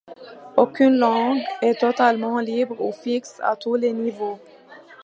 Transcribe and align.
Aucune 0.57 0.97
langue 0.97 1.43
est 1.61 1.79
totalement 1.81 2.39
libre 2.39 2.81
ou 2.81 2.91
fixe 2.91 3.39
à 3.43 3.55
tous 3.55 3.75
les 3.75 3.93
niveaux. 3.93 4.39